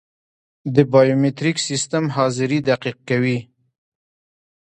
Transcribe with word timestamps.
د 0.75 0.77
بایومتریک 0.91 1.57
سیستم 1.67 2.03
حاضري 2.15 2.59
دقیق 2.69 2.97
کوي 3.09 3.37